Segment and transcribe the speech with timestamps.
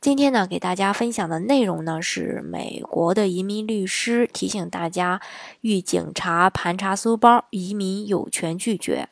[0.00, 5.20] 今天呢，给大家分享的内容呢是美国的移民律师提醒大家，
[5.62, 9.08] 遇警察盘查搜包，移民有权拒绝。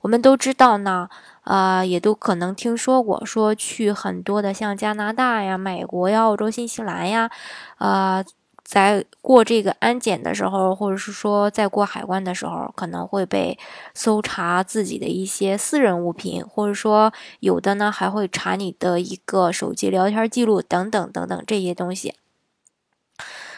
[0.00, 1.08] 我们都知道呢，
[1.44, 7.30] 呃，也都可能听说过，说去很多的像加拿大呀、美国呀、澳洲、新西兰呀，
[7.78, 8.24] 呃。
[8.72, 13.58] 在过这个安检的时候，或者是说在过海关的时候，可能会被
[13.92, 22.14] 搜查自己的一些私人物品，或者说有的呢还会查你的一个手机聊天记录等等等等这些东西。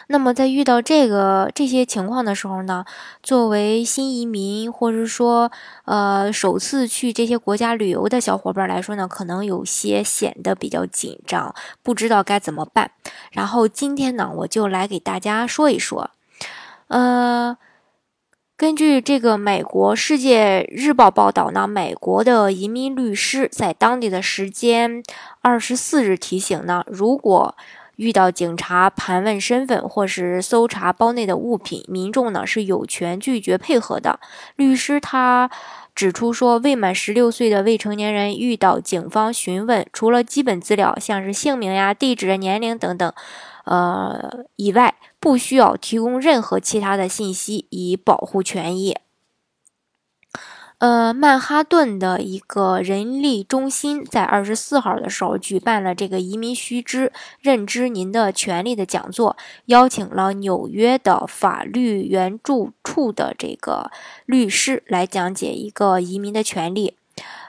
[0.07, 2.85] 那么在遇到这个这些情况的时候呢，
[3.23, 5.51] 作为新移民或者说
[5.85, 12.91] 呃首次去这些国家旅游的小伙伴来说呢，可能有些显得比较紧张，不知道该怎么办。
[13.31, 16.11] 然后今天呢，我就来给大家说一说，
[16.87, 17.57] 呃，
[18.55, 25.03] 根据这个美国《世界日报》报道呢，美国的移民律师在当地的时间
[25.41, 27.55] 二十四日提醒呢，如果
[27.97, 34.19] 遇到警察盘问身份或是搜查包内的物品，民众呢是有权拒绝配合的。
[34.55, 35.49] 律师他
[35.93, 43.13] 指出说，未满十六岁的未成年人遇到警方询问，除了基本资料，像是姓名呀、地址、年龄等等，
[43.63, 48.97] 呃以外，不需要提供任何其他的信息，以保护权益。
[50.85, 63.89] 呃，曼哈顿的一个人力中心在二十四号的时候举办了这个移民须知、认知您的权利的讲座，邀请了纽约的法律援助处的这个
[64.27, 66.93] 律师来讲解一个移民的权利。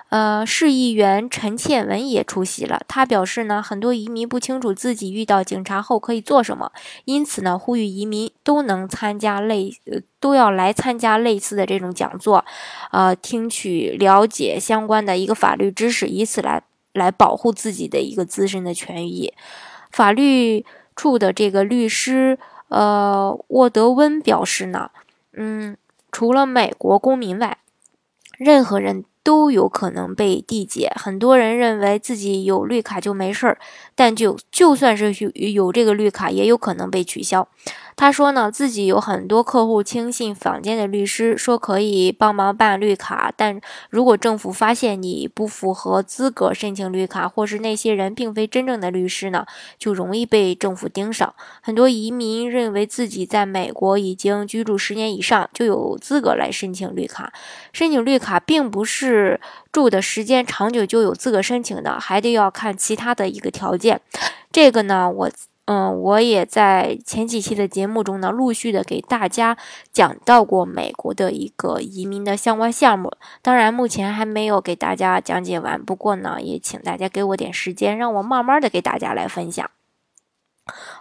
[0.09, 2.81] 呃，市议员陈倩文也出席了。
[2.87, 6.71] 他表示呢，很多移民不清楚自己遇到警察后可以做什么，
[7.07, 12.45] 因此呢，呼吁移民都能参加类，呃，都要来参加类似的这种讲座，
[12.93, 16.63] 呃，听取了解相关的一个法律知识，以此来
[16.93, 19.35] 来保护自己的一个自身的权益。
[19.91, 20.65] 法律
[20.95, 24.93] 处的这个律师，呃，沃德温表示呢，
[25.33, 25.77] 嗯，
[26.13, 27.59] 除了美国公民外，
[28.39, 29.05] 任何人。
[29.27, 30.93] 都有可能被递解。
[30.95, 33.59] 很多人认为自己有绿卡就没事儿，
[33.97, 37.49] 但就就算是有有这个绿卡，也有可能被取消。
[37.97, 49.47] 他说呢，自己有很多客户轻信坊间的律师，说可以帮忙办绿卡，但如果政府发现你不符合资格申请绿卡，或是那些人并非真正的律师呢，
[49.79, 51.35] 就容易被政府盯上。
[51.63, 57.33] 很多移民认为自己在美国已经居住十年以上，就有资格来申请绿卡。
[57.73, 59.41] 申请绿卡并不是是
[59.73, 64.01] 住的时间长久就有资格申请的，还得要看其他的一个条件。
[64.53, 65.31] 这个呢，我。
[65.69, 69.57] 嗯，我也在前几期的节目中呢，陆续的给大家
[69.93, 73.11] 讲到过美国的一个移民的相关项目。
[73.43, 75.85] 当然，目前还没有给大家讲解完。
[75.85, 79.69] 不过呢，也请大家给我点时间，让我慢慢的给大家来分享。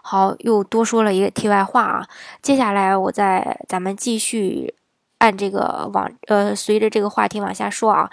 [0.02, 2.08] 好，又多说了一个题外话啊。
[2.42, 4.74] 接下来，我再咱们继续
[5.20, 8.10] 按这个往呃，随着这个话题往下说啊。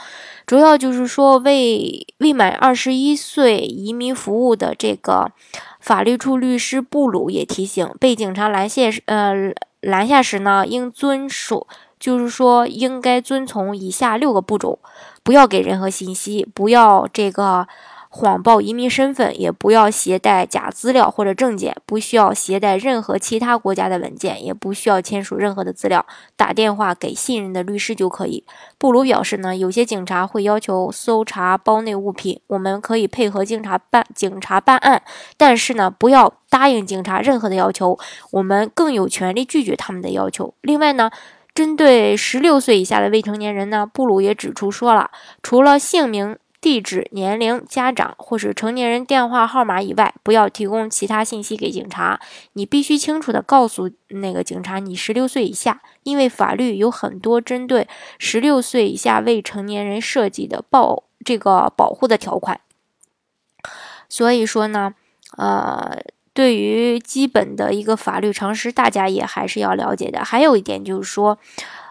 [0.46, 5.32] 主要就是说，为未满二十一岁移民服务的这个。
[5.80, 11.66] 法律处律师布鲁也提醒，被警察拦下时，呃，拦下时呢，应遵守，
[11.98, 14.78] 就是说，应该遵从以下六个步骤：
[15.24, 17.66] 不要给任何信息，不要这个。
[18.14, 26.04] 谎报移民身份，也不要携带假资料或者证件，不需要携带任何其他国家的文件，也不需要签署任何的资料。
[26.36, 28.44] 打电话给信任的律师就可以。
[28.76, 35.02] 布鲁表示呢，有些警察会要求搜查包内物品，我们可以配合警察办警察办案，
[35.38, 37.98] 但是呢，不要答应警察任何的要求，
[38.32, 40.52] 我们更有权利拒绝他们的要求。
[40.60, 41.10] 另外呢，
[41.54, 45.10] 针对十六岁以下的未成年人呢，布鲁也指出说了，
[45.42, 46.36] 除了姓名。
[46.62, 52.20] 地址、年龄、家长或是成年人电话号码以外，不要提供其他信息给警察。
[52.52, 62.60] 你必须清楚地告诉那个警察你十六岁以下，因为法律有很多针对十六岁以下未成年人设计的保这个保护的条款。
[64.08, 64.94] 所以说呢，
[65.38, 65.98] 呃，
[66.32, 70.24] 对于基本的一个法律常识，大家也还是要了解的。
[70.24, 71.36] 还有一点就是说，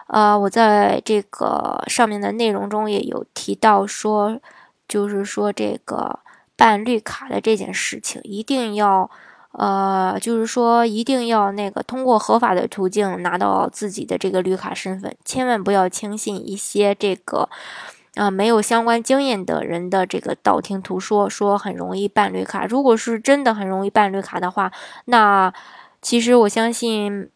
[0.06, 4.40] 呃，我在这个上面的内容中也有提到说。
[4.88, 6.20] 就是说，这个
[6.56, 9.10] 办绿卡的这件事情，一定要，
[9.52, 17.48] 呃，就是说一定要那个通过合法的途径拿到自己的这个绿卡身份，千万不要轻信一些这个
[18.14, 22.66] 啊没有相关经验的人的这个道听途说，说很容易办绿卡。
[22.66, 24.70] 如果是真的很容易办绿卡的话，
[25.06, 25.52] 那
[26.00, 27.30] 其实我相信。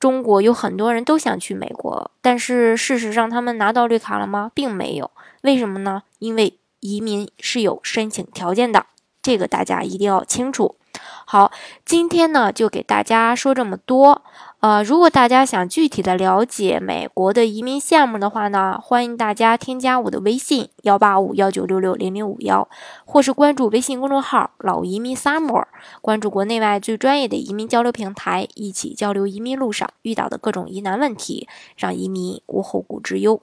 [0.00, 4.50] 中国有很多人都想去美国，但是事实上他们拿到绿卡了吗？
[4.54, 5.10] 并没有。
[5.42, 6.04] 为什么呢？
[6.20, 8.86] 因为移民是有申请条件的，
[9.22, 10.76] 这个大家一定要清楚。
[11.24, 11.52] 好，
[11.84, 14.22] 今天呢就给大家说这么多。
[14.58, 22.68] 呃，如果大家想具体的了解美国的移民项目的话呢，欢迎大家添加我的微信幺八五幺九六六零零五幺，
[23.04, 25.64] 或是关注微信公众号“老移民 summer”，
[26.02, 33.40] 关注国内外最专业的移民交流平台，一起交流移民路上遇到的各种疑难问题，让移民无后顾之忧。